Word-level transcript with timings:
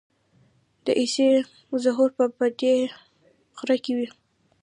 د 0.85 0.87
عیسی 0.99 1.27
ظهور 1.83 2.09
به 2.17 2.25
په 2.37 2.43
همدې 2.49 2.75
غره 3.57 3.77
کې 3.83 3.93
وي. 3.97 4.07